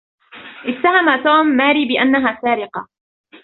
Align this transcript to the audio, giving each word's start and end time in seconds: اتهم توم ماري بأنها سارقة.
اتهم 0.69 1.07
توم 1.23 1.45
ماري 1.59 1.85
بأنها 1.87 2.39
سارقة. 2.41 2.87